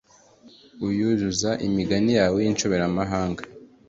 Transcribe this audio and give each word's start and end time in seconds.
uyuzuza 0.87 1.49
imigani 1.67 2.11
yawe 2.19 2.37
y'inshoberamahanga 2.45 3.43